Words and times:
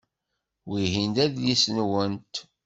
Wihin 0.69 1.11
d 1.15 1.17
adlis-nwent? 1.25 2.33